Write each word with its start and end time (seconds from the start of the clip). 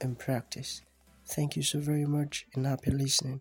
and 0.00 0.18
practice. 0.18 0.82
Thank 1.26 1.56
you 1.56 1.62
so 1.62 1.80
very 1.80 2.06
much 2.06 2.46
and 2.54 2.66
happy 2.66 2.90
listening. 2.90 3.40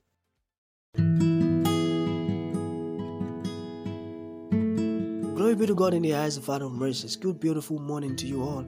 Glory 5.35 5.55
be 5.55 5.65
to 5.67 5.75
God 5.75 5.93
in 5.93 6.01
the 6.01 6.15
eyes 6.15 6.35
of 6.37 6.45
Father 6.45 6.65
of 6.65 6.73
mercies. 6.73 7.15
Good, 7.15 7.39
beautiful 7.39 7.79
morning 7.79 8.15
to 8.17 8.27
you 8.27 8.43
all. 8.43 8.65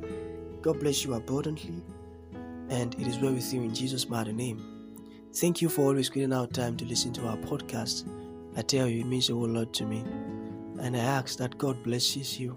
God 0.62 0.80
bless 0.80 1.04
you 1.04 1.14
abundantly, 1.16 1.84
and 2.70 2.94
it 2.96 3.08
is 3.08 3.18
well 3.18 3.34
with 3.34 3.54
you 3.54 3.62
in 3.62 3.74
Jesus' 3.74 4.08
mighty 4.08 4.34
name. 4.34 4.80
Thank 5.36 5.62
you 5.62 5.70
for 5.70 5.82
always 5.82 6.10
creating 6.10 6.34
our 6.34 6.48
time 6.48 6.78
to 6.78 6.86
listen 6.86 7.14
to 7.14 7.28
our 7.28 7.38
podcast. 7.38 8.08
I 8.56 8.62
tell 8.62 8.88
you, 8.88 9.02
it 9.02 9.08
means 9.08 9.30
a 9.30 9.34
whole 9.34 9.48
lot 9.48 9.74
to 9.76 9.86
me. 9.86 10.04
And 10.80 10.96
I 10.96 11.00
ask 11.00 11.38
that 11.38 11.58
God 11.58 11.84
blesses 11.84 12.40
you. 12.40 12.56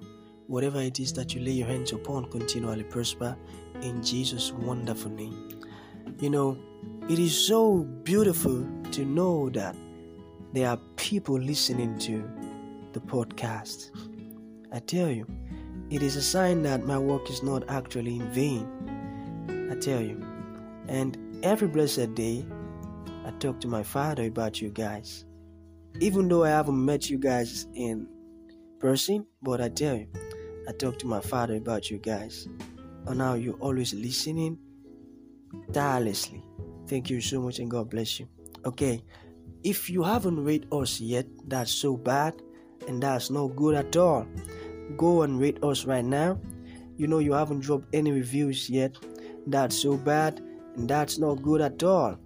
Whatever 0.52 0.82
it 0.82 1.00
is 1.00 1.14
that 1.14 1.34
you 1.34 1.40
lay 1.40 1.52
your 1.52 1.66
hands 1.66 1.92
upon, 1.92 2.30
continually 2.30 2.82
prosper 2.82 3.34
in 3.80 4.02
Jesus' 4.02 4.52
wonderful 4.52 5.10
name. 5.10 5.48
You 6.18 6.28
know, 6.28 6.58
it 7.08 7.18
is 7.18 7.34
so 7.34 7.84
beautiful 8.02 8.68
to 8.90 9.06
know 9.06 9.48
that 9.48 9.74
there 10.52 10.68
are 10.68 10.76
people 10.96 11.40
listening 11.40 11.98
to 12.00 12.22
the 12.92 13.00
podcast. 13.00 13.92
I 14.70 14.80
tell 14.80 15.08
you, 15.08 15.26
it 15.88 16.02
is 16.02 16.16
a 16.16 16.22
sign 16.22 16.60
that 16.64 16.84
my 16.84 16.98
work 16.98 17.30
is 17.30 17.42
not 17.42 17.66
actually 17.70 18.16
in 18.16 18.30
vain. 18.32 19.70
I 19.72 19.76
tell 19.76 20.02
you. 20.02 20.22
And 20.86 21.16
every 21.42 21.68
blessed 21.68 22.14
day, 22.14 22.44
I 23.24 23.30
talk 23.38 23.58
to 23.60 23.68
my 23.68 23.82
father 23.82 24.26
about 24.26 24.60
you 24.60 24.68
guys. 24.68 25.24
Even 26.00 26.28
though 26.28 26.44
I 26.44 26.50
haven't 26.50 26.84
met 26.84 27.08
you 27.08 27.16
guys 27.16 27.66
in 27.72 28.06
person, 28.80 29.24
but 29.40 29.62
I 29.62 29.70
tell 29.70 29.96
you, 29.96 30.08
I 30.68 30.72
talk 30.72 30.98
to 31.00 31.06
my 31.06 31.20
father 31.20 31.56
about 31.56 31.90
you 31.90 31.98
guys. 31.98 32.48
And 33.06 33.18
now 33.18 33.34
you're 33.34 33.58
always 33.58 33.94
listening 33.94 34.58
tirelessly. 35.72 36.42
Thank 36.86 37.10
you 37.10 37.20
so 37.20 37.40
much 37.40 37.58
and 37.58 37.70
God 37.70 37.90
bless 37.90 38.20
you. 38.20 38.28
Okay, 38.64 39.02
if 39.64 39.90
you 39.90 40.02
haven't 40.02 40.42
read 40.42 40.66
us 40.72 41.00
yet, 41.00 41.26
that's 41.48 41.72
so 41.72 41.96
bad 41.96 42.34
and 42.86 43.02
that's 43.02 43.30
no 43.30 43.48
good 43.48 43.74
at 43.74 43.96
all. 43.96 44.26
Go 44.96 45.22
and 45.22 45.40
read 45.40 45.62
us 45.64 45.84
right 45.84 46.04
now. 46.04 46.38
You 46.96 47.06
know 47.06 47.18
you 47.18 47.32
haven't 47.32 47.60
dropped 47.60 47.86
any 47.92 48.12
reviews 48.12 48.68
yet. 48.70 48.96
That's 49.46 49.76
so 49.76 49.96
bad 49.96 50.40
and 50.76 50.88
that's 50.88 51.18
not 51.18 51.42
good 51.42 51.60
at 51.60 51.82
all. 51.82 52.18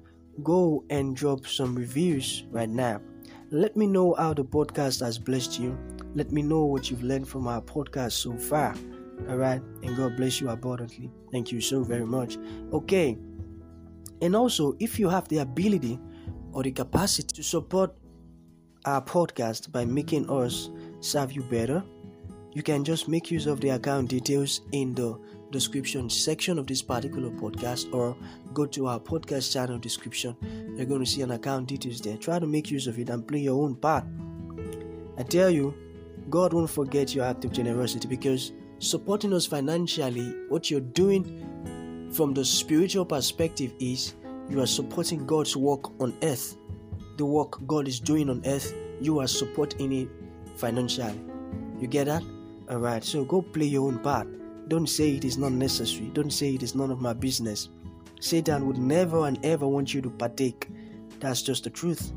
Go 0.43 0.85
and 0.91 1.17
drop 1.17 1.47
some 1.47 1.75
reviews 1.75 2.45
right 2.51 2.69
now. 2.69 3.01
Let 3.51 3.77
me 3.77 3.87
know 3.87 4.15
how 4.15 4.35
the 4.35 4.45
podcast 4.45 5.01
has 5.01 5.19
blessed 5.19 5.59
you. 5.59 5.79
Let 6.15 6.33
me 6.33 6.43
know 6.43 6.65
what 6.65 6.91
you've 6.91 7.03
learned 7.03 7.29
from 7.29 7.47
our 7.47 7.61
podcast 7.61 8.13
so 8.13 8.37
far. 8.37 8.75
All 9.29 9.37
right, 9.37 9.63
and 9.83 9.97
God 9.97 10.17
bless 10.17 10.41
you 10.41 10.49
abundantly. 10.51 11.11
Thank 11.33 11.51
you 11.51 11.61
so 11.61 11.83
very 11.83 12.07
much. 12.07 12.39
Okay, 12.73 13.17
and 14.21 14.37
also 14.37 14.77
if 14.79 14.99
you 14.99 15.09
have 15.09 15.29
the 15.29 15.39
ability 15.39 15.99
or 16.53 16.63
the 16.63 16.73
capacity 16.73 17.35
to 17.37 17.43
support 17.43 17.95
our 18.85 19.03
podcast 19.03 19.73
by 19.73 19.85
making 19.85 20.31
us 20.31 20.71
serve 21.01 21.33
you 21.33 21.43
better, 21.43 21.83
you 22.53 22.63
can 22.63 22.85
just 22.85 23.09
make 23.09 23.31
use 23.31 23.47
of 23.47 23.61
the 23.61 23.71
account 23.71 24.09
details 24.09 24.63
in 24.73 24.95
the 24.95 25.19
description 25.51 26.09
section 26.09 26.59
of 26.59 26.67
this 26.67 26.83
particular 26.83 27.31
podcast 27.31 27.93
or 27.93 28.17
go 28.55 28.65
to 28.67 28.87
our 28.87 28.99
podcast 28.99 29.53
channel 29.53 29.79
description. 29.79 30.37
You're 30.77 30.87
going 30.87 31.05
to 31.05 31.07
see 31.07 31.23
an 31.23 31.33
account 31.33 31.69
details 31.69 32.01
there. 32.01 32.17
Try 32.17 32.39
to 32.39 32.47
make 32.47 32.71
use 32.71 32.87
of 32.87 32.99
it 32.99 33.11
and 33.11 33.27
play 33.27 33.41
your 33.41 33.63
own 33.63 33.77
part. 33.77 34.05
I 35.19 35.23
tell 35.23 35.51
you, 35.51 35.75
God 36.29 36.53
won't 36.53 36.71
forget 36.71 37.15
your 37.15 37.25
act 37.25 37.45
of 37.45 37.53
generosity 37.53 38.09
because 38.09 38.53
supporting 38.79 39.33
us 39.33 39.47
financially, 39.47 40.35
what 40.49 40.71
you're 40.71 40.81
doing 40.81 42.11
from 42.13 42.35
the 42.35 42.45
spiritual 42.45 43.05
perspective 43.05 43.73
is 43.79 44.15
you 44.49 44.61
are 44.61 44.67
supporting 44.67 45.27
God's 45.27 45.57
work 45.57 46.01
on 46.01 46.17
earth. 46.23 46.57
The 47.17 47.25
work 47.25 47.65
God 47.67 47.89
is 47.89 48.01
doing 48.01 48.29
on 48.29 48.43
earth, 48.47 48.75
you 49.01 49.21
are 49.21 49.27
supporting 49.27 49.93
it 49.93 50.09
financially. 50.57 51.21
You 51.81 51.87
get 51.87 52.07
that? 52.07 52.23
Alright, 52.71 53.05
so 53.05 53.25
go 53.25 53.43
play 53.43 53.67
your 53.67 53.87
own 53.87 53.99
part. 54.01 54.27
Don't 54.69 54.89
say 54.89 55.11
it 55.11 55.25
is 55.25 55.39
not 55.39 55.53
necessary. 55.53 56.11
Don't 56.13 56.33
say 56.33 56.55
it 56.55 56.63
is 56.63 56.75
none 56.75 56.91
of 56.91 57.01
my 57.01 57.13
business. 57.13 57.69
Satan 58.21 58.67
would 58.67 58.79
never 58.79 59.27
and 59.27 59.39
ever 59.45 59.69
want 59.69 59.95
you 59.95 60.01
to 60.03 60.11
partake. 60.11 60.69
That's 61.21 61.43
just 61.43 61.65
the 61.65 61.71
truth. 61.71 62.13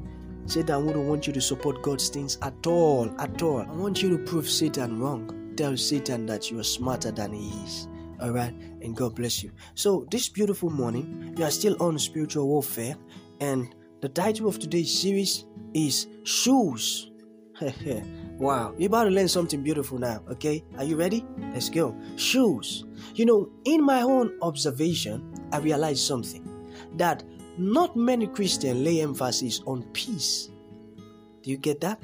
Satan 0.50 0.86
wouldn't 0.86 1.06
want 1.06 1.28
you 1.28 1.34
to 1.34 1.42
support 1.42 1.82
God's 1.82 2.10
things 2.10 2.38
at 2.42 2.66
all, 2.66 3.14
at 3.20 3.42
all. 3.42 3.62
I 3.62 3.72
want 3.72 4.02
you 4.02 4.10
to 4.10 4.24
prove 4.24 4.50
Satan 4.50 5.00
wrong 5.00 5.40
tell 5.60 5.76
Satan 5.76 6.26
that 6.26 6.50
you 6.50 6.58
are 6.58 6.64
smarter 6.64 7.12
than 7.12 7.34
he 7.34 7.50
is. 7.66 7.90
All 8.22 8.32
right, 8.32 8.54
and 8.82 8.96
God 8.96 9.14
bless 9.14 9.44
you. 9.44 9.52
So, 9.76 10.08
this 10.10 10.30
beautiful 10.30 10.70
morning, 10.70 11.34
we 11.36 11.44
are 11.44 11.52
still 11.52 11.76
on 11.82 12.00
spiritual 12.00 12.48
warfare, 12.48 12.96
and 13.42 13.76
the 14.00 14.08
title 14.08 14.48
of 14.48 14.58
today's 14.58 15.02
series 15.02 15.46
is 15.74 16.08
Shoes. 16.24 17.12
wow, 18.38 18.74
you're 18.78 18.88
about 18.88 19.04
to 19.04 19.10
learn 19.10 19.28
something 19.28 19.62
beautiful 19.62 19.98
now, 19.98 20.24
okay? 20.32 20.64
Are 20.78 20.86
you 20.86 20.96
ready? 20.96 21.26
Let's 21.52 21.70
go. 21.70 21.94
Shoes. 22.16 22.86
You 23.16 23.26
know, 23.26 23.50
in 23.66 23.84
my 23.84 24.02
own 24.02 24.38
observation, 24.42 25.30
I 25.52 25.58
realized 25.58 26.08
something 26.08 26.46
that 26.96 27.22
not 27.60 27.96
many 27.96 28.28
Christians 28.28 28.80
lay 28.80 29.02
emphasis 29.02 29.62
on 29.68 29.84
peace. 29.94 30.50
Do 31.44 31.52
you 31.52 31.58
get 31.58 31.82
that? 31.82 32.02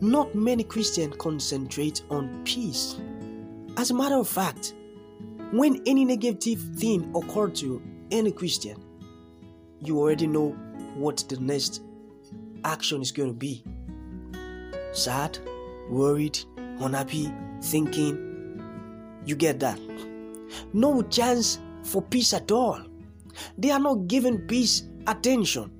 not 0.00 0.34
many 0.34 0.64
Christians 0.64 1.14
concentrate 1.18 2.02
on 2.10 2.42
peace. 2.44 2.98
As 3.76 3.90
a 3.90 3.94
matter 3.94 4.16
of 4.16 4.28
fact, 4.28 4.74
when 5.52 5.82
any 5.86 6.04
negative 6.04 6.60
thing 6.76 7.12
occurs 7.14 7.60
to 7.60 7.82
any 8.10 8.32
Christian, 8.32 8.82
you 9.82 9.98
already 9.98 10.26
know 10.26 10.50
what 10.94 11.24
the 11.28 11.38
next 11.38 11.82
action 12.64 13.02
is 13.02 13.12
going 13.12 13.30
to 13.30 13.34
be. 13.34 13.62
Sad, 14.92 15.38
worried, 15.88 16.38
unhappy, 16.56 17.30
thinking. 17.62 18.26
You 19.26 19.36
get 19.36 19.60
that. 19.60 19.78
No 20.72 21.02
chance 21.02 21.60
for 21.82 22.00
peace 22.02 22.32
at 22.32 22.50
all. 22.50 22.80
They 23.58 23.70
are 23.70 23.78
not 23.78 24.08
given 24.08 24.46
peace 24.46 24.84
attention. 25.06 25.70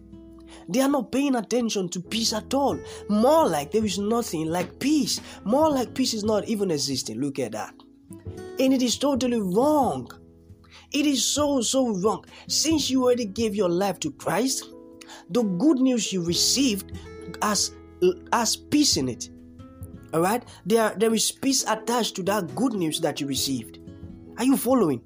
They 0.69 0.81
are 0.81 0.89
not 0.89 1.11
paying 1.11 1.35
attention 1.35 1.89
to 1.91 2.01
peace 2.01 2.33
at 2.33 2.55
all. 2.55 2.79
More 3.09 3.49
like 3.49 3.73
there 3.73 3.85
is 3.85 3.99
nothing 3.99 4.47
like 4.47 4.79
peace. 4.79 5.21
More 5.45 5.71
like 5.71 5.95
peace 5.95 6.15
is 6.15 6.25
not 6.25 6.47
even 6.49 6.71
existing. 6.71 7.21
Look 7.21 7.39
at 7.39 7.53
that. 7.53 7.75
And 8.59 8.73
it 8.73 8.83
is 8.83 8.99
totally 8.99 9.41
wrong. 9.41 10.11
It 10.93 11.07
is 11.07 11.25
so, 11.25 11.61
so 11.61 11.89
wrong. 11.89 12.25
Since 12.49 12.91
you 12.91 13.05
already 13.05 13.25
gave 13.25 13.55
your 13.55 13.69
life 13.69 14.01
to 14.01 14.13
Christ, 14.13 14.65
the 15.31 15.43
good 15.43 15.79
news 15.79 16.13
you 16.13 16.23
received 16.25 16.99
has, 17.43 17.73
has 18.33 18.57
peace 18.57 18.97
in 18.97 19.09
it. 19.09 19.31
All 20.13 20.21
right? 20.21 20.45
There, 20.67 20.95
there 20.97 21.15
is 21.15 21.31
peace 21.31 21.65
attached 21.69 22.17
to 22.17 22.23
that 22.25 22.55
good 22.55 22.75
news 22.75 23.01
that 23.01 23.21
you 23.21 23.27
received. 23.27 23.79
Are 24.39 24.45
you 24.45 24.57
following? 24.57 25.03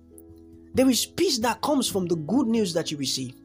There 0.74 0.88
is 0.88 1.06
peace 1.06 1.38
that 1.38 1.60
comes 1.60 1.88
from 1.88 2.06
the 2.06 2.16
good 2.16 2.46
news 2.46 2.72
that 2.74 2.90
you 2.90 2.96
received. 2.96 3.40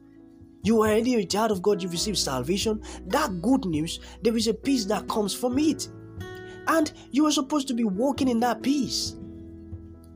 You 0.62 0.82
are 0.82 0.88
already 0.88 1.14
a 1.14 1.24
child 1.24 1.50
of 1.50 1.62
God, 1.62 1.82
you've 1.82 1.92
received 1.92 2.18
salvation. 2.18 2.82
That 3.06 3.40
good 3.40 3.64
news, 3.64 4.00
there 4.22 4.36
is 4.36 4.46
a 4.46 4.54
peace 4.54 4.84
that 4.86 5.08
comes 5.08 5.34
from 5.34 5.58
it. 5.58 5.88
And 6.68 6.92
you 7.10 7.26
are 7.26 7.32
supposed 7.32 7.68
to 7.68 7.74
be 7.74 7.84
walking 7.84 8.28
in 8.28 8.40
that 8.40 8.62
peace. 8.62 9.16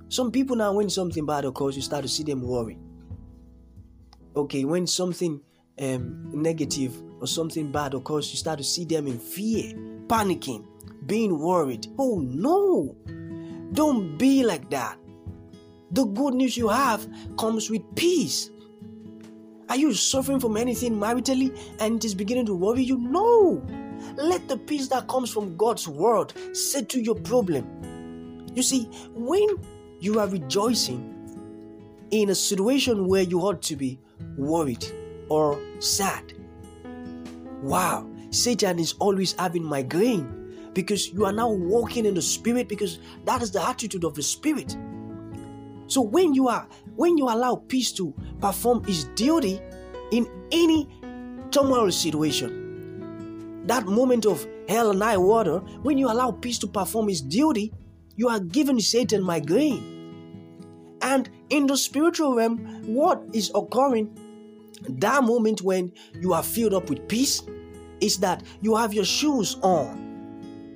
Some 0.09 0.31
people 0.31 0.57
now, 0.57 0.75
when 0.75 0.91
something 0.91 1.25
bad 1.27 1.45
occurs, 1.45 1.77
you 1.77 1.83
start 1.83 2.03
to 2.03 2.09
see 2.09 2.23
them 2.23 2.43
worry. 2.43 2.79
Okay, 4.37 4.65
when 4.65 4.87
something 4.87 5.41
um, 5.81 6.31
negative 6.33 7.03
or 7.21 7.27
something 7.27 7.73
bad 7.73 7.95
occurs, 7.95 8.31
you 8.31 8.37
start 8.37 8.59
to 8.59 8.65
see 8.65 8.85
them 8.85 9.07
in 9.07 9.19
fear, 9.19 9.73
panicking, 10.07 10.67
being 11.07 11.39
worried. 11.39 11.87
Oh 11.99 12.19
no! 12.21 12.97
Don't 13.73 14.17
be 14.19 14.45
like 14.45 14.71
that. 14.71 14.99
The 15.91 16.05
good 16.05 16.35
news 16.35 16.57
you 16.57 16.69
have 16.69 17.07
comes 17.39 17.71
with 17.71 17.83
peace. 17.95 18.51
Are 19.75 19.77
you 19.77 19.93
suffering 19.93 20.39
from 20.39 20.57
anything 20.57 20.95
maritally 20.95 21.59
and 21.81 21.97
it 21.97 22.05
is 22.05 22.15
beginning 22.15 22.47
to 22.47 22.55
worry 22.55 22.85
you? 22.85 22.97
No. 22.97 23.61
Let 24.15 24.47
the 24.47 24.57
peace 24.57 24.87
that 24.87 25.09
comes 25.09 25.33
from 25.33 25.57
God's 25.57 25.89
word 25.89 26.33
settle 26.53 27.01
your 27.01 27.17
problem. 27.17 28.47
You 28.55 28.63
see, 28.63 28.85
when 29.17 29.49
you 29.99 30.21
are 30.21 30.29
rejoicing 30.29 31.11
in 32.13 32.31
a 32.31 32.37
situation 32.37 33.09
where 33.09 33.23
you 33.23 33.41
ought 33.41 33.63
to 33.63 33.75
be 33.75 33.99
worried 34.37 34.87
or 35.29 35.61
sad. 35.81 36.35
Wow, 37.61 38.09
Satan 38.31 38.79
is 38.79 38.93
always 39.01 39.33
having 39.33 39.65
migraine 39.65 40.71
because 40.73 41.13
you 41.13 41.25
are 41.25 41.33
now 41.33 41.51
walking 41.51 42.07
in 42.07 42.15
the 42.15 42.23
spirit 42.23 42.69
because 42.69 43.01
that 43.25 43.43
is 43.43 43.51
the 43.51 43.69
attitude 43.69 44.05
of 44.05 44.15
the 44.15 44.23
spirit. 44.23 44.77
So 45.87 46.01
when 46.01 46.35
you 46.35 46.49
are 46.49 46.67
when 46.97 47.19
you 47.19 47.25
allow 47.25 47.57
peace 47.57 47.93
to 47.93 48.15
perform 48.41 48.85
its 48.87 49.05
duty 49.05 49.61
in 50.11 50.27
any 50.53 50.89
turmoil 51.51 51.91
situation, 51.91 53.67
that 53.67 53.87
moment 53.87 54.27
of 54.27 54.47
hell 54.69 54.91
and 54.91 55.03
high 55.03 55.17
water, 55.17 55.59
when 55.83 55.99
you 55.99 56.11
allow 56.11 56.31
peace 56.31 56.59
to 56.59 56.67
perform 56.67 57.09
its 57.09 57.21
duty, 57.21 57.73
you 58.17 58.29
are 58.29 58.41
giving 58.41 58.81
Satan 58.81 59.23
migraine. 59.23 59.91
And 61.03 61.29
in 61.51 61.67
the 61.67 61.77
spiritual 61.77 62.35
realm, 62.35 62.59
what 62.87 63.23
is 63.33 63.51
occurring 63.55 64.19
that 64.89 65.25
moment 65.25 65.63
when 65.63 65.93
you 66.21 66.33
are 66.33 66.43
filled 66.43 66.75
up 66.75 66.89
with 66.89 67.07
peace 67.09 67.43
is 68.01 68.19
that 68.19 68.43
you 68.61 68.77
have 68.77 68.95
your 68.95 69.05
shoes 69.05 69.57
on. 69.63 70.04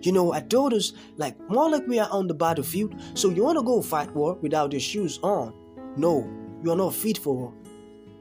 You 0.01 0.13
know, 0.13 0.33
I 0.33 0.41
told 0.41 0.75
us 0.75 0.93
like 1.17 1.39
more 1.51 1.71
like 1.71 1.87
we 1.87 1.99
are 1.99 2.09
on 2.11 2.27
the 2.27 2.35
battlefield, 2.35 2.95
so 3.15 3.31
you 3.31 3.45
want 3.45 3.59
to 3.59 3.65
go 3.65 3.83
fight 3.83 4.15
war 4.15 4.35
without 4.35 4.73
your 4.73 4.81
shoes 4.81 5.19
on. 5.23 5.53
No, 5.97 6.29
you 6.63 6.71
are 6.71 6.77
not 6.77 6.95
fit 6.95 7.19
for 7.19 7.35
war. 7.35 7.55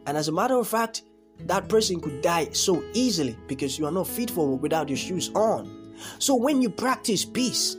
And 0.05 0.17
as 0.17 0.27
a 0.27 0.31
matter 0.31 0.55
of 0.55 0.67
fact, 0.67 1.03
that 1.41 1.69
person 1.69 1.99
could 1.99 2.21
die 2.21 2.49
so 2.51 2.83
easily 2.93 3.37
because 3.47 3.77
you 3.77 3.85
are 3.85 3.91
not 3.91 4.07
fit 4.07 4.31
for 4.31 4.47
war 4.47 4.57
without 4.57 4.89
your 4.89 4.97
shoes 4.97 5.29
on. 5.35 5.93
So 6.19 6.35
when 6.35 6.61
you 6.61 6.69
practice 6.69 7.25
peace, 7.25 7.77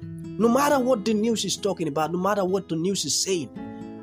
no 0.00 0.48
matter 0.48 0.78
what 0.78 1.04
the 1.04 1.14
news 1.14 1.44
is 1.44 1.56
talking 1.56 1.88
about, 1.88 2.12
no 2.12 2.18
matter 2.18 2.44
what 2.44 2.68
the 2.68 2.76
news 2.76 3.04
is 3.04 3.20
saying, 3.20 3.50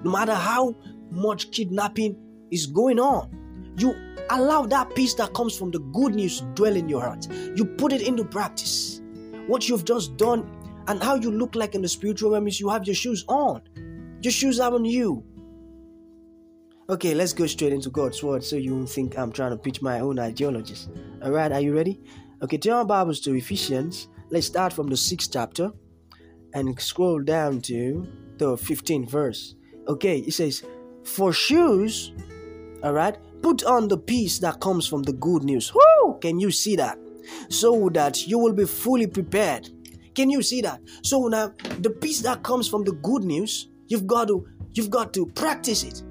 no 0.04 0.12
matter 0.12 0.36
how 0.36 0.76
much 1.10 1.52
kidnapping 1.52 2.16
is 2.52 2.68
going 2.68 3.00
on, 3.00 3.30
you 3.78 3.96
allow 4.30 4.66
that 4.66 4.94
peace 4.96 5.14
that 5.16 5.34
comes 5.34 5.58
from 5.58 5.72
the 5.72 5.80
good 5.80 6.14
news 6.14 6.40
to 6.40 6.46
dwell 6.54 6.76
in 6.76 6.90
your 6.90 7.02
heart. 7.02 7.28
You 7.56 7.66
put 7.66 7.94
it 7.94 8.02
into 8.02 8.24
practice. 8.24 9.02
What 9.48 9.70
you've 9.70 9.86
just 9.86 10.18
done 10.18 10.50
and 10.88 11.02
how 11.02 11.16
you 11.16 11.32
look 11.32 11.56
like 11.56 11.76
in 11.76 11.82
the 11.82 11.88
spiritual 11.88 12.32
realm 12.32 12.48
is 12.48 12.60
you 12.60 12.70
have 12.70 12.86
your 12.86 12.96
shoes 12.96 13.24
on. 13.28 13.62
Your 14.22 14.32
shoes 14.32 14.60
are 14.60 14.74
on 14.74 14.86
you. 14.86 15.24
Okay, 16.90 17.14
let's 17.16 17.34
go 17.34 17.48
straight 17.48 17.74
into 17.74 17.90
God's 17.90 18.22
word 18.22 18.44
so 18.44 18.56
you 18.56 18.76
won't 18.76 18.90
think 18.90 19.18
I'm 19.18 19.32
trying 19.32 19.52
to 19.52 19.58
pitch 19.58 19.82
my 19.82 20.00
own 20.00 20.20
ideologies. 20.20 20.88
Alright, 21.24 21.52
are 21.52 21.60
you 21.60 21.76
ready? 21.76 22.00
Okay, 22.44 22.58
turn 22.58 22.74
our 22.74 22.86
Bibles 22.86 23.20
to 23.22 23.34
Ephesians. 23.34 24.08
Let's 24.30 24.48
start 24.48 24.74
from 24.74 24.88
the 24.88 24.98
sixth 24.98 25.32
chapter 25.34 25.72
and 26.54 26.80
scroll 26.80 27.22
down 27.22 27.62
to 27.62 28.08
the 28.38 28.56
15th 28.56 29.10
verse. 29.10 29.56
Okay, 29.88 30.20
it 30.20 30.34
says, 30.34 30.64
For 31.04 31.34
shoes, 31.34 32.14
all 32.84 32.94
right, 32.94 33.18
put 33.42 33.64
on 33.64 33.88
the 33.88 33.98
peace 33.98 34.40
that 34.40 34.60
comes 34.60 34.88
from 34.88 35.04
the 35.04 35.14
good 35.14 35.44
news. 35.44 35.74
Whoo! 35.74 36.18
Can 36.20 36.40
you 36.40 36.52
see 36.52 36.76
that? 36.78 36.98
So 37.50 37.90
that 37.94 38.28
you 38.28 38.40
will 38.40 38.54
be 38.54 38.66
fully 38.66 39.08
prepared. 39.08 39.70
Can 40.14 40.30
you 40.30 40.42
see 40.42 40.62
that? 40.62 40.82
So 41.04 41.28
now 41.28 41.54
the 41.80 41.90
peace 41.90 42.22
that 42.22 42.44
comes 42.44 42.68
from 42.68 42.84
the 42.84 42.94
good 42.94 43.24
news, 43.24 43.70
you've 43.88 44.08
got 44.08 44.28
to 44.30 44.48
you've 44.74 44.90
got 44.90 45.14
to 45.14 45.26
practice 45.28 45.84
it. 45.84 46.04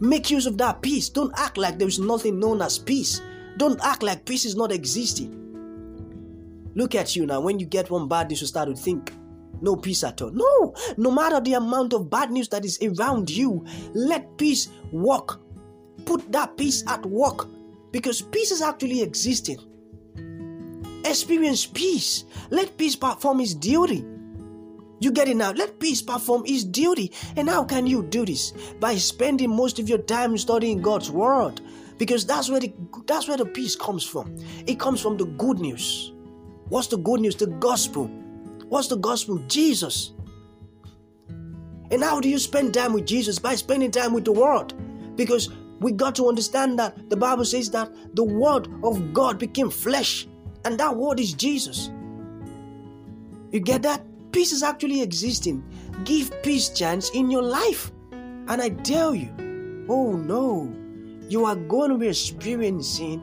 Make 0.00 0.30
use 0.30 0.46
of 0.46 0.58
that 0.58 0.82
peace. 0.82 1.08
Don't 1.08 1.32
act 1.36 1.56
like 1.56 1.78
there 1.78 1.88
is 1.88 1.98
nothing 1.98 2.38
known 2.38 2.62
as 2.62 2.78
peace. 2.78 3.20
Don't 3.56 3.80
act 3.84 4.02
like 4.02 4.24
peace 4.24 4.44
is 4.44 4.56
not 4.56 4.72
existing. 4.72 5.40
Look 6.74 6.94
at 6.94 7.14
you 7.14 7.26
now. 7.26 7.40
When 7.40 7.60
you 7.60 7.66
get 7.66 7.90
one 7.90 8.08
bad 8.08 8.28
news, 8.28 8.40
you 8.40 8.46
start 8.48 8.68
to 8.68 8.74
think, 8.74 9.12
no 9.60 9.76
peace 9.76 10.02
at 10.02 10.20
all. 10.20 10.30
No, 10.32 10.74
no 10.96 11.10
matter 11.10 11.40
the 11.40 11.54
amount 11.54 11.92
of 11.92 12.10
bad 12.10 12.30
news 12.30 12.48
that 12.48 12.64
is 12.64 12.78
around 12.82 13.30
you, 13.30 13.64
let 13.94 14.36
peace 14.36 14.68
work. 14.90 15.40
Put 16.04 16.30
that 16.32 16.56
peace 16.56 16.82
at 16.88 17.06
work 17.06 17.46
because 17.92 18.20
peace 18.20 18.50
is 18.50 18.60
actually 18.60 19.02
existing. 19.02 19.58
Experience 21.04 21.66
peace. 21.66 22.24
Let 22.50 22.76
peace 22.76 22.96
perform 22.96 23.40
its 23.40 23.54
duty. 23.54 24.04
You 25.00 25.10
get 25.10 25.28
it 25.28 25.36
now? 25.36 25.52
Let 25.52 25.78
peace 25.78 26.00
perform 26.00 26.44
its 26.46 26.64
duty. 26.64 27.12
And 27.36 27.48
how 27.48 27.64
can 27.64 27.86
you 27.86 28.02
do 28.02 28.24
this? 28.24 28.52
By 28.80 28.96
spending 28.96 29.50
most 29.50 29.78
of 29.78 29.88
your 29.88 29.98
time 29.98 30.36
studying 30.38 30.80
God's 30.80 31.10
word. 31.10 31.60
Because 31.98 32.26
that's 32.26 32.50
where 32.50 32.60
the 32.60 32.72
that's 33.06 33.28
where 33.28 33.36
the 33.36 33.46
peace 33.46 33.76
comes 33.76 34.04
from. 34.04 34.36
It 34.66 34.80
comes 34.80 35.00
from 35.00 35.16
the 35.16 35.26
good 35.26 35.60
news. 35.60 36.12
What's 36.68 36.88
the 36.88 36.96
good 36.96 37.20
news? 37.20 37.36
The 37.36 37.46
gospel. 37.46 38.06
What's 38.68 38.88
the 38.88 38.96
gospel? 38.96 39.38
Jesus. 39.46 40.12
And 41.90 42.02
how 42.02 42.20
do 42.20 42.28
you 42.28 42.38
spend 42.38 42.74
time 42.74 42.92
with 42.92 43.06
Jesus? 43.06 43.38
By 43.38 43.54
spending 43.54 43.90
time 43.90 44.12
with 44.12 44.24
the 44.24 44.32
Word. 44.32 44.72
Because 45.16 45.50
we 45.80 45.92
got 45.92 46.14
to 46.16 46.28
understand 46.28 46.78
that 46.78 47.10
the 47.10 47.16
Bible 47.16 47.44
says 47.44 47.70
that 47.70 47.92
the 48.16 48.24
Word 48.24 48.68
of 48.82 49.12
God 49.12 49.38
became 49.38 49.70
flesh, 49.70 50.26
and 50.64 50.78
that 50.78 50.96
Word 50.96 51.20
is 51.20 51.32
Jesus. 51.32 51.90
You 53.50 53.60
get 53.60 53.82
that? 53.82 54.02
Peace 54.32 54.52
is 54.52 54.62
actually 54.62 55.00
existing. 55.02 55.62
Give 56.04 56.30
peace 56.42 56.70
chance 56.70 57.10
in 57.10 57.30
your 57.30 57.42
life. 57.42 57.92
And 58.10 58.60
I 58.60 58.70
tell 58.70 59.14
you, 59.14 59.86
oh 59.88 60.12
no, 60.12 60.74
you 61.28 61.44
are 61.44 61.56
going 61.56 61.90
to 61.90 61.98
be 61.98 62.08
experiencing 62.08 63.22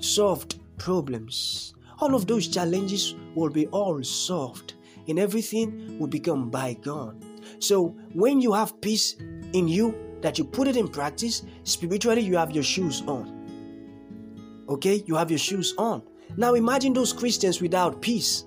solved 0.00 0.60
problems 0.78 1.74
all 2.00 2.14
of 2.14 2.26
those 2.26 2.48
challenges 2.48 3.14
will 3.34 3.50
be 3.50 3.66
all 3.68 4.02
solved 4.02 4.74
and 5.08 5.18
everything 5.18 5.98
will 5.98 6.08
become 6.08 6.50
bygone. 6.50 7.20
So 7.58 7.88
when 8.14 8.40
you 8.40 8.52
have 8.52 8.80
peace 8.80 9.16
in 9.52 9.68
you, 9.68 9.94
that 10.22 10.38
you 10.38 10.44
put 10.44 10.68
it 10.68 10.76
in 10.76 10.88
practice, 10.88 11.42
spiritually 11.64 12.22
you 12.22 12.36
have 12.36 12.50
your 12.50 12.64
shoes 12.64 13.02
on. 13.06 14.64
Okay, 14.68 15.02
you 15.06 15.14
have 15.14 15.30
your 15.30 15.38
shoes 15.38 15.74
on. 15.78 16.02
Now 16.36 16.54
imagine 16.54 16.92
those 16.92 17.12
Christians 17.12 17.60
without 17.60 18.00
peace. 18.00 18.44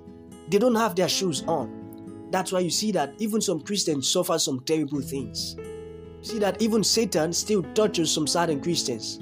They 0.50 0.58
don't 0.58 0.76
have 0.76 0.96
their 0.96 1.10
shoes 1.10 1.44
on. 1.48 2.28
That's 2.32 2.52
why 2.52 2.60
you 2.60 2.70
see 2.70 2.92
that 2.94 3.14
even 3.20 3.42
some 3.42 3.62
Christians 3.62 4.10
suffer 4.10 4.40
some 4.40 4.62
terrible 4.62 5.02
things. 5.02 5.56
See 6.22 6.40
that 6.40 6.62
even 6.62 6.84
Satan 6.84 7.34
still 7.34 7.64
touches 7.74 8.12
some 8.12 8.28
certain 8.28 8.62
Christians. 8.62 9.20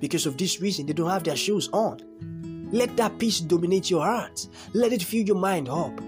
Because 0.00 0.26
of 0.26 0.36
this 0.36 0.60
reason, 0.60 0.86
they 0.86 0.92
don't 0.92 1.10
have 1.10 1.24
their 1.24 1.36
shoes 1.36 1.68
on. 1.72 2.68
Let 2.70 2.96
that 2.96 3.18
peace 3.18 3.40
dominate 3.40 3.90
your 3.90 4.04
heart. 4.04 4.46
Let 4.72 4.92
it 4.92 5.02
fill 5.02 5.24
your 5.24 5.36
mind 5.36 5.68
up. 5.68 6.00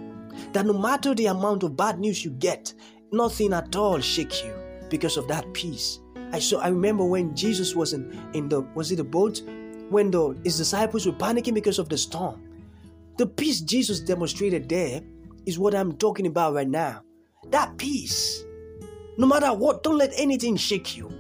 That 0.53 0.67
no 0.67 0.73
matter 0.73 1.15
the 1.15 1.27
amount 1.27 1.63
of 1.63 1.77
bad 1.77 1.99
news 1.99 2.25
you 2.25 2.31
get, 2.31 2.73
nothing 3.13 3.53
at 3.53 3.75
all 3.77 3.99
shake 4.01 4.45
you 4.45 4.55
because 4.89 5.17
of 5.17 5.27
that 5.29 5.53
peace. 5.53 6.01
I 6.33 6.39
saw 6.39 6.61
I 6.61 6.69
remember 6.69 7.05
when 7.05 7.35
Jesus 7.35 7.75
was 7.75 7.93
in, 7.93 8.19
in 8.35 8.49
the 8.49 8.61
was 8.75 8.93
it 8.93 8.97
the 8.97 9.05
boat? 9.05 9.43
When 9.91 10.11
the 10.11 10.39
his 10.45 10.57
disciples 10.57 11.05
were 11.05 11.13
panicking 11.13 11.55
because 11.55 11.79
of 11.79 11.89
the 11.89 11.99
storm. 11.99 12.41
The 13.19 13.27
peace 13.27 13.61
Jesus 13.61 14.01
demonstrated 14.01 14.69
there 14.69 15.03
is 15.45 15.59
what 15.59 15.75
I'm 15.75 15.93
talking 15.93 16.27
about 16.27 16.55
right 16.55 16.69
now. 16.69 17.03
That 17.51 17.77
peace. 17.77 18.45
No 19.19 19.27
matter 19.27 19.53
what, 19.53 19.83
don't 19.83 19.99
let 19.99 20.13
anything 20.17 20.57
shake 20.57 20.97
you. 20.97 21.11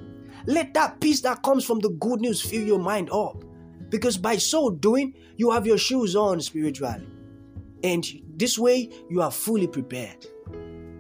Let 0.47 0.73
that 0.75 1.01
peace 1.01 1.21
that 1.23 1.43
comes 1.43 1.65
from 1.65 1.81
the 1.81 1.91
good 1.91 2.21
news 2.21 2.41
fill 2.41 2.63
your 2.63 2.79
mind 2.79 3.11
up. 3.11 3.45
Because 3.91 4.17
by 4.17 4.37
so 4.37 4.71
doing, 4.71 5.15
you 5.37 5.51
have 5.51 5.67
your 5.67 5.77
shoes 5.77 6.17
on 6.17 6.41
spiritually. 6.41 7.07
And 7.83 8.07
this 8.37 8.59
way, 8.59 8.89
you 9.11 9.21
are 9.21 9.31
fully 9.31 9.67
prepared. 9.67 10.27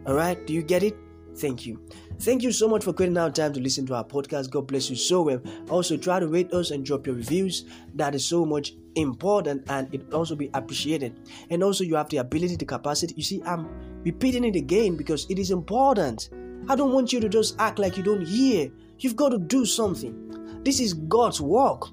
All 0.07 0.15
right? 0.15 0.45
Do 0.47 0.53
you 0.53 0.63
get 0.63 0.83
it? 0.83 0.97
Thank 1.37 1.67
you. 1.67 1.81
Thank 2.21 2.43
you 2.43 2.53
so 2.53 2.69
much 2.69 2.85
for 2.85 2.93
creating 2.93 3.17
out 3.17 3.35
time 3.35 3.53
to 3.55 3.61
listen 3.61 3.87
to 3.87 3.95
our 3.95 4.05
podcast. 4.05 4.51
God 4.51 4.67
bless 4.67 4.91
you 4.91 4.97
so 4.97 5.23
well. 5.23 5.41
Also, 5.71 5.97
try 5.97 6.21
to 6.21 6.29
rate 6.29 6.53
us 6.53 6.71
and 6.71 6.85
drop 6.85 7.07
your 7.07 7.17
reviews. 7.17 7.65
That 7.95 8.15
is 8.15 8.25
so 8.25 8.45
much 8.45 8.75
important 8.95 9.65
and 9.69 9.93
it 9.95 10.13
also 10.13 10.37
be 10.37 10.51
appreciated. 10.53 11.19
And 11.49 11.63
also, 11.63 11.83
you 11.83 11.97
have 11.97 12.11
the 12.11 12.19
ability, 12.19 12.57
the 12.57 12.67
capacity. 12.67 13.15
You 13.17 13.23
see, 13.23 13.43
I'm 13.45 13.69
repeating 14.05 14.45
it 14.45 14.55
again 14.55 14.97
because 14.97 15.27
it 15.31 15.39
is 15.39 15.51
important. 15.51 16.29
I 16.69 16.77
don't 16.77 16.93
want 16.93 17.13
you 17.13 17.21
to 17.21 17.29
just 17.29 17.57
act 17.59 17.79
like 17.79 17.97
you 17.97 18.03
don't 18.03 18.27
hear. 18.27 18.71
You've 18.99 19.17
got 19.17 19.31
to 19.31 19.39
do 19.39 19.65
something. 19.65 20.63
This 20.63 20.79
is 20.79 20.93
God's 20.93 21.41
work 21.41 21.89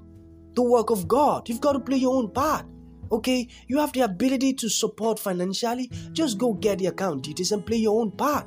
the 0.58 0.62
work 0.62 0.90
of 0.90 1.06
God. 1.06 1.48
You've 1.48 1.60
got 1.60 1.74
to 1.74 1.80
play 1.80 1.98
your 1.98 2.16
own 2.16 2.32
part. 2.32 2.66
Okay, 3.12 3.46
you 3.68 3.78
have 3.78 3.92
the 3.92 4.00
ability 4.00 4.54
to 4.54 4.68
support 4.68 5.18
financially. 5.20 5.88
Just 6.12 6.36
go 6.36 6.52
get 6.52 6.80
the 6.80 6.86
account 6.86 7.22
details 7.22 7.52
and 7.52 7.64
play 7.64 7.76
your 7.76 8.00
own 8.00 8.10
part. 8.10 8.44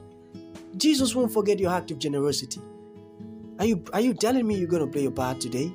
Jesus 0.77 1.15
won't 1.15 1.31
forget 1.31 1.59
your 1.59 1.71
act 1.71 1.91
of 1.91 1.99
generosity. 1.99 2.61
Are 3.59 3.65
you 3.65 3.83
are 3.93 4.01
you 4.01 4.13
telling 4.13 4.47
me 4.47 4.55
you're 4.55 4.67
gonna 4.67 4.87
play 4.87 5.03
your 5.03 5.11
part 5.11 5.39
today? 5.39 5.73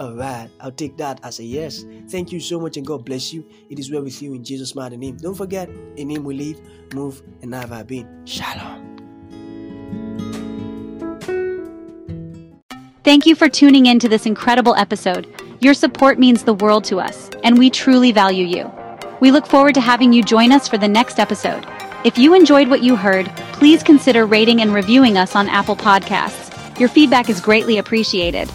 Alright, 0.00 0.50
I'll 0.60 0.70
take 0.70 0.96
that 0.98 1.18
as 1.24 1.40
a 1.40 1.44
yes. 1.44 1.84
Thank 2.08 2.30
you 2.30 2.38
so 2.38 2.60
much 2.60 2.76
and 2.76 2.86
God 2.86 3.04
bless 3.04 3.32
you. 3.32 3.44
It 3.68 3.78
is 3.78 3.90
well 3.90 4.02
with 4.02 4.22
you 4.22 4.34
in 4.34 4.44
Jesus' 4.44 4.74
mighty 4.74 4.96
name. 4.96 5.16
Don't 5.16 5.34
forget, 5.34 5.68
in 5.96 6.10
Him 6.10 6.22
we 6.22 6.34
live, 6.34 6.60
move, 6.94 7.22
and 7.42 7.52
have 7.54 7.72
our 7.72 7.82
being. 7.82 8.06
Shalom. 8.24 8.88
Thank 13.02 13.26
you 13.26 13.34
for 13.34 13.48
tuning 13.48 13.86
in 13.86 13.98
to 14.00 14.08
this 14.08 14.26
incredible 14.26 14.76
episode. 14.76 15.26
Your 15.60 15.74
support 15.74 16.18
means 16.18 16.44
the 16.44 16.54
world 16.54 16.84
to 16.84 17.00
us, 17.00 17.30
and 17.42 17.58
we 17.58 17.70
truly 17.70 18.12
value 18.12 18.44
you. 18.44 18.70
We 19.20 19.32
look 19.32 19.46
forward 19.46 19.74
to 19.74 19.80
having 19.80 20.12
you 20.12 20.22
join 20.22 20.52
us 20.52 20.68
for 20.68 20.78
the 20.78 20.86
next 20.86 21.18
episode. 21.18 21.66
If 22.04 22.18
you 22.18 22.34
enjoyed 22.34 22.68
what 22.68 22.82
you 22.82 22.94
heard, 22.94 23.32
please 23.58 23.82
consider 23.82 24.24
rating 24.24 24.60
and 24.60 24.72
reviewing 24.72 25.18
us 25.18 25.34
on 25.34 25.48
Apple 25.48 25.74
Podcasts. 25.74 26.78
Your 26.78 26.88
feedback 26.88 27.28
is 27.28 27.40
greatly 27.40 27.78
appreciated. 27.78 28.48